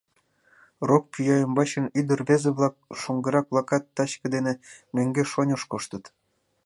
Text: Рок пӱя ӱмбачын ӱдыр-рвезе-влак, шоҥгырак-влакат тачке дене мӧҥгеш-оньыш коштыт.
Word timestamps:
Рок 0.89 1.03
пӱя 1.11 1.35
ӱмбачын 1.45 1.85
ӱдыр-рвезе-влак, 1.99 2.75
шоҥгырак-влакат 2.99 3.83
тачке 3.95 4.27
дене 4.35 4.53
мӧҥгеш-оньыш 4.95 5.61
коштыт. 5.71 6.03